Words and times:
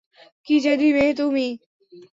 কি 0.47 0.55
জেদি 0.63 0.87
মেয়ে 0.95 1.13
তুমি! 1.19 1.47